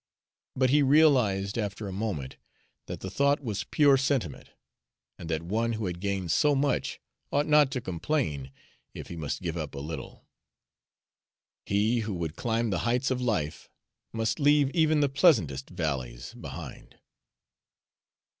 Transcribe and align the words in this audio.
But 0.55 0.71
he 0.71 0.81
realized, 0.81 1.59
after 1.59 1.87
a 1.87 1.91
moment, 1.93 2.37
that 2.87 3.01
the 3.01 3.11
thought 3.11 3.39
was 3.43 3.65
pure 3.65 3.97
sentiment, 3.97 4.49
and 5.19 5.29
that 5.29 5.43
one 5.43 5.73
who 5.73 5.85
had 5.85 5.99
gained 5.99 6.31
so 6.31 6.55
much 6.55 6.99
ought 7.31 7.45
not 7.45 7.69
to 7.69 7.81
complain 7.81 8.51
if 8.95 9.09
he 9.09 9.15
must 9.15 9.43
give 9.43 9.55
up 9.57 9.75
a 9.75 9.79
little. 9.79 10.25
He 11.67 11.99
who 11.99 12.15
would 12.15 12.35
climb 12.35 12.71
the 12.71 12.79
heights 12.79 13.11
of 13.11 13.21
life 13.21 13.69
must 14.11 14.39
leave 14.39 14.71
even 14.71 15.01
the 15.01 15.07
pleasantest 15.07 15.69
valleys 15.69 16.33
behind. 16.33 16.95